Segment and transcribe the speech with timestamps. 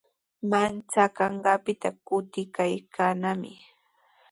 [0.49, 3.51] Manchakanqaapita kutikaykaanami.